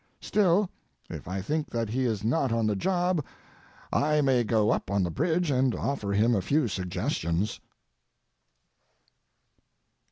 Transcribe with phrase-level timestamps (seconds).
[0.19, 0.67] Still,
[1.11, 3.23] if I think that he is not on the job
[3.93, 7.59] I may go up on the bridge and offer him a few suggestions.